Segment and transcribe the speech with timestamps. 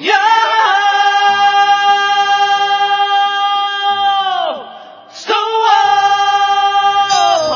[0.00, 0.14] 呀。
[5.10, 5.70] so 啊。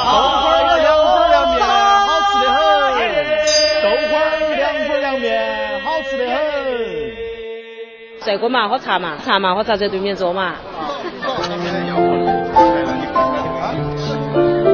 [0.04, 1.60] 豆花有凉粉凉面
[2.06, 2.46] 好吃的
[2.94, 3.00] 很。
[3.82, 4.12] 豆花
[4.56, 6.36] 凉粉凉面好吃的很。
[8.24, 10.56] 帅哥嘛喝茶嘛茶嘛喝茶在对面坐嘛。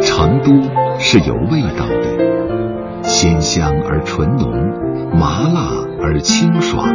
[0.03, 2.18] 成都是有味道的。
[3.21, 4.53] 鲜香而醇浓，
[5.19, 6.87] 麻辣而清爽，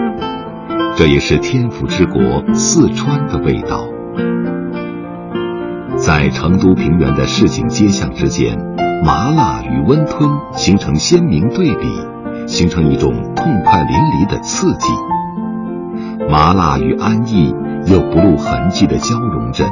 [0.95, 3.85] 这也是天府之国四川的味道。
[5.97, 8.57] 在成都平原的市井街巷之间，
[9.03, 14.87] 麻辣与温吞形成鲜明对比，形成一种痛快淋漓的刺激。
[16.29, 17.53] 麻辣与安逸
[17.87, 19.65] 又不露痕迹的交融着，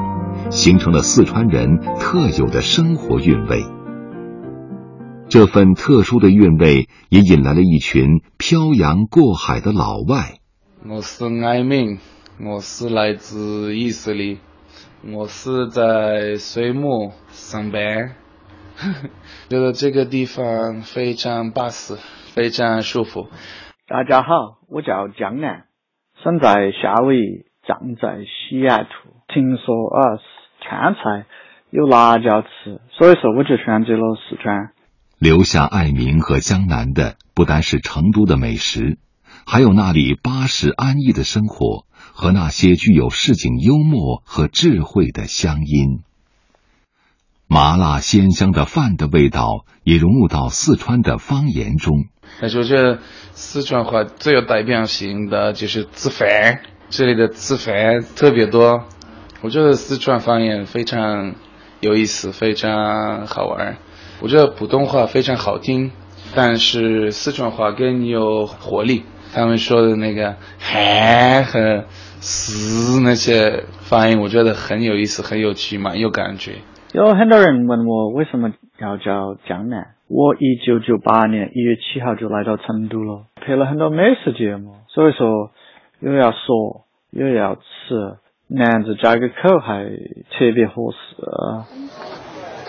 [0.50, 3.66] 形成了四川人特有的生活韵味。
[5.32, 10.42] 这份特殊的韵味也引来了一群漂洋过海的老外。
[10.86, 12.00] 我是艾明，
[12.44, 14.40] 我是来自以色列。
[15.10, 18.16] 我是在水木上班，
[19.48, 21.96] 觉得这个地方非常巴适，
[22.36, 23.30] 非常舒服。
[23.88, 24.28] 大家好，
[24.68, 25.64] 我叫江南，
[26.22, 28.90] 生在夏威夷，长在西雅图。
[29.34, 30.20] 听说啊，
[30.60, 31.26] 川菜
[31.70, 34.74] 有辣椒吃，所以说我就选择了四川。
[35.22, 38.98] 留下爱民和江南的不单是成都的美食，
[39.46, 41.86] 还有那里巴适安逸的生活。
[42.14, 46.02] 和那些具有市井幽默和智慧的乡音，
[47.48, 52.06] 麻辣鲜香的饭的味道也融入到四川的方言中。
[52.40, 53.00] 但是我觉得
[53.32, 58.86] 四川话最有代表性的就是吃饭，这里的吃饭特别多。
[59.42, 61.36] 我觉得四川方言非常
[61.80, 63.78] 有意思，非常好玩。
[64.22, 65.92] 我觉得普通话非常好听，
[66.36, 69.04] 但是四川话更有活力。
[69.34, 71.86] 他们说的那个“嗨”和
[72.22, 76.52] “嘶”那些发音，我觉得很有意思，很有趣，蛮有感觉。
[76.94, 79.96] 有很多人问我为什么要叫江南。
[80.08, 85.52] 我一九九八年一月七号就来到成都了，拍了很多美食节目，所以说
[86.02, 87.62] 又要说又要吃，
[88.50, 91.16] 南字加个口还特别合适。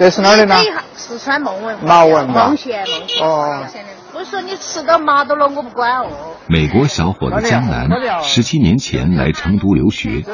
[0.03, 0.57] 这是哪里呢？
[0.97, 3.25] 四川孟文，马文孟县，孟县。
[3.25, 3.65] 哦。
[4.13, 6.35] 我说你吃到麻到了，我不管哦。
[6.49, 7.89] 美国小伙子江南
[8.21, 10.25] 十七年前来成都留学，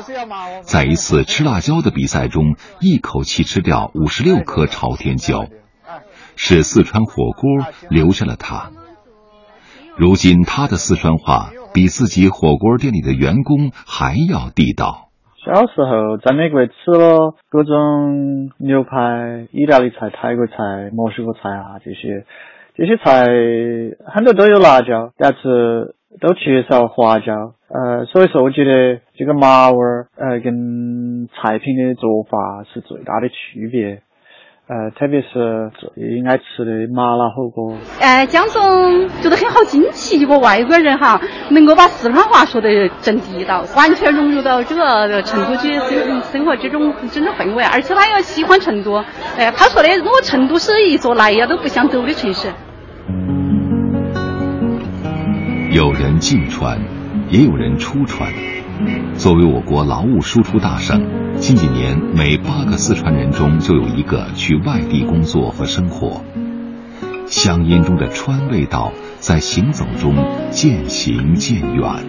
[0.62, 5.44] 在一次吃辣椒的比赛中，一口气吃掉五十六颗朝天椒，
[6.34, 8.70] 是四川火锅留下了他。
[9.98, 15.07] 如今他的四川话比自己火锅店里的员工还要地道。
[15.44, 22.24] 小时候在美国吃了各种牛排、意大利菜、泰国菜、墨西哥菜啊，这些
[22.74, 23.24] 这些菜
[24.06, 27.54] 很多都有辣椒，但是都缺少花椒。
[27.68, 34.02] 呃，所以说我觉得这个麻味儿呃跟菜品的做法是最大的区别。
[34.70, 37.72] 呃，特别是最爱吃的麻辣火锅。
[38.00, 41.18] 哎，江总觉得很好惊奇，一个外国人哈，
[41.48, 49.02] 能够把四川话说得真地道，完全融入到这个成都去生生活这种这种氛围，而且他又喜欢成都。
[49.38, 52.48] 哎，他说的，我成都是一座来呀都不想走的城市。
[55.72, 56.78] 有人进川，
[57.30, 58.30] 也有人出川。
[59.14, 61.27] 作为我国劳务输出大省。
[61.40, 66.22] 近几年，每八个四川人中就有一个去外地工作和生活。
[67.26, 70.16] 乡音中的川味道在行走中
[70.50, 72.04] 渐行渐远，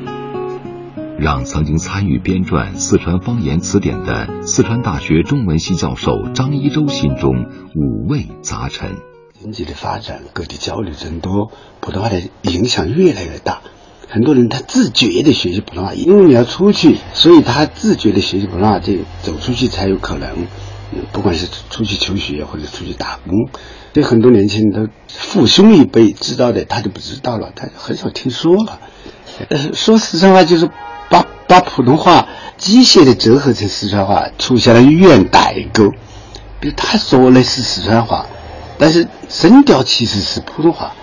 [1.20, 7.46] 让曾经参与编撰《四川方言词典》的四川大学中文系教授张一舟心中
[7.76, 8.98] 五味杂陈。
[9.40, 13.62] 经济的发展，各地交流增多，普通话的影响越来越大。
[14.10, 20.48] 很多人他自觉的学习普通话，因为你要出去，所以他自觉的学习普通话，这走出去才有可能。
[21.12, 23.48] 不管是出去求学或者出去打工，
[23.94, 28.80] 对很多年轻人都父兄一辈知道的，他就不知道了，他很少听说了。
[29.50, 30.68] 呃，说四川话就是
[31.12, 35.92] 把把普通话机械的折合成四川话，出现了语言代沟。
[36.60, 38.26] 比如他说的是四川话，
[38.80, 40.96] 但是声调其实是普通话。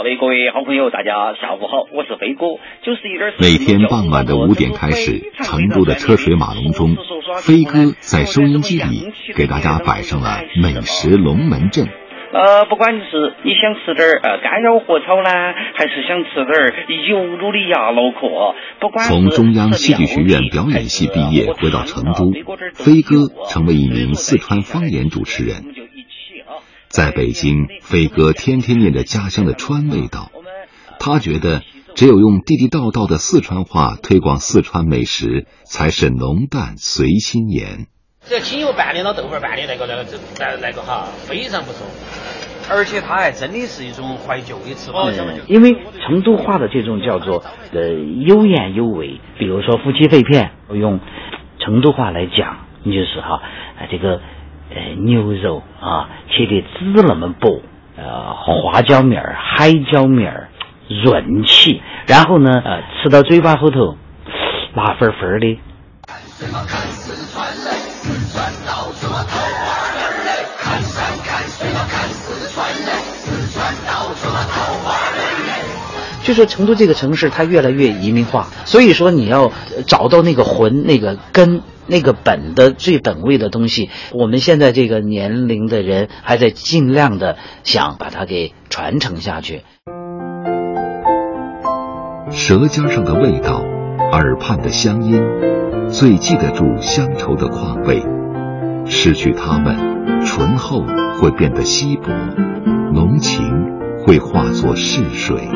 [0.00, 3.34] 各位各位好朋友，大家下午好，我是飞哥，就是一点。
[3.38, 6.96] 每天傍晚的五点开始，成都的车水马龙中，
[7.42, 11.84] 飞哥在收音机里给大家摆上了美食龙门阵。
[12.32, 15.28] 呃，不管你是你想吃点儿呃干腰火炒呢，
[15.74, 16.72] 还是想吃点儿
[17.06, 22.32] 油卤的鸭脑壳，不管从中央戏剧学院表演系毕业回到成都，
[22.72, 25.56] 飞哥成为一名四川方言主持人。
[26.90, 30.32] 在北京，飞哥天天念着家乡的川味道。
[30.98, 31.62] 他觉得，
[31.94, 37.86] 只有用地地道道的四川话推广四川美食，才是浓淡随心言。
[38.22, 40.04] 这清油拌的老豆腐拌的那个那个
[40.40, 41.86] 那那个哈，非常不错。
[42.68, 45.08] 而且它还真的是一种怀旧的吃法。
[45.46, 45.72] 因为
[46.04, 47.88] 成都话的这种叫做呃
[48.26, 50.98] 有言有味，比如说夫妻肺片，用
[51.60, 53.40] 成都话来讲，你就是哈，
[53.90, 54.20] 这个
[54.74, 57.60] 呃牛肉啊切的只那么薄，
[57.96, 60.48] 呃花椒面儿、海椒面儿
[61.04, 63.96] 润气，然后呢呃吃到嘴巴后头
[64.74, 65.58] 辣粉粉的。
[76.22, 79.52] 就说成都这个城市，它越来越移民化，所以说你要
[79.86, 89.62] 找到那个魂、那个根、那个本的最本位的东西，我们现在这个年龄的人还在尽量的想把它给传承下去。
[92.30, 93.64] 舌尖上的味道，
[94.12, 95.20] 耳畔的乡音，
[95.88, 98.02] 最记得住乡愁的况味。
[98.86, 100.84] 失去它们，醇厚
[101.20, 102.08] 会变得稀薄，
[102.92, 103.42] 浓情
[104.04, 105.48] 会化作逝水。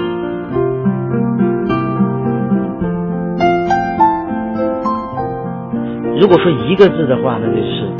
[6.21, 7.91] 如果说一个字的话，那就是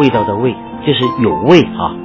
[0.00, 0.52] 味道的味，
[0.86, 1.96] 就是有味啊，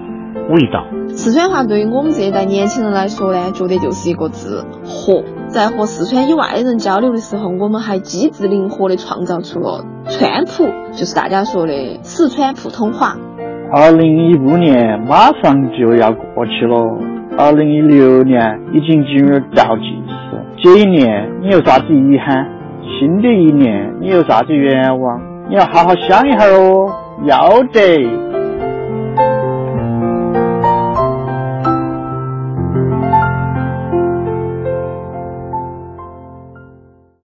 [0.49, 0.85] 味道。
[1.09, 5.23] 四川话对于我们这一代年轻人来说呢，觉得就是一个字“活”。
[5.47, 13.15] 在和四川以外的人交流的时候，我们还机智灵活地创造出了川普，就是大家说的四川普通话。
[13.71, 16.75] 二零一五年马上就要过去了，
[17.37, 20.16] 二零一六年已经进入倒计时。
[20.59, 22.47] 这一年你有啥子遗憾？
[22.99, 25.21] 新的一年你有啥子愿望？
[25.47, 26.91] 你要好好想一下哦，
[27.25, 28.26] 要得。